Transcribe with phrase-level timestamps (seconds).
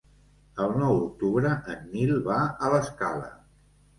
[0.63, 3.29] El nou d'octubre en Nil va a l'Escala.